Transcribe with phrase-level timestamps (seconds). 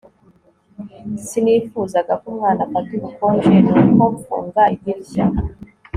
[1.27, 5.25] Sinifuzaga ko umwana afata ubukonje nuko mfunga idirishya